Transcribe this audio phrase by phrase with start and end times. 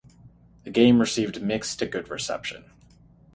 [0.63, 2.71] The game received mixed to good reception.